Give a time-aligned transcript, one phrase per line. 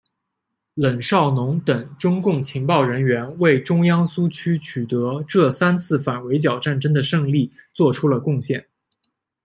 [0.73, 8.65] 冷少农等中共情报人员为中央苏区取得这三次反围剿战争的胜利作出了贡献。